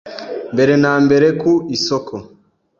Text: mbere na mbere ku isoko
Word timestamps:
mbere 0.53 0.73
na 0.83 0.93
mbere 1.03 1.27
ku 1.41 1.51
isoko 1.75 2.13